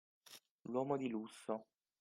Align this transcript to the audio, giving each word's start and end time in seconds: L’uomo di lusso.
L’uomo 0.65 0.97
di 0.97 1.07
lusso. 1.09 1.67